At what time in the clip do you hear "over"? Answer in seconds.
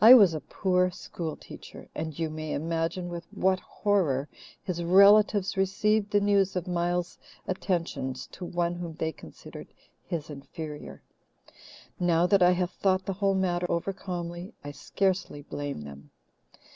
13.68-13.92